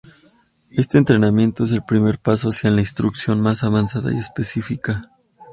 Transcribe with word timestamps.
Este 0.71 0.97
entrenamiento 0.97 1.63
es 1.63 1.73
el 1.73 1.83
primer 1.85 2.17
paso 2.17 2.49
hacia 2.49 2.71
la 2.71 2.81
instrucción 2.81 3.39
más 3.39 3.63
avanzada 3.63 4.11
y 4.11 4.17
específica. 4.17 5.11